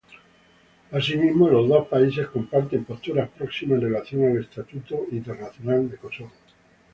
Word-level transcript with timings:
Asimismo, 0.91 1.47
los 1.47 1.69
dos 1.69 1.87
países 1.87 2.25
comparten 2.25 2.85
posturas 2.85 3.29
próximas 3.29 3.75
en 3.79 3.81
relación 3.81 4.25
al 4.31 4.39
estatuto 4.43 5.05
internacional 5.11 5.91
de 5.91 5.97
Kosovo. 5.97 6.31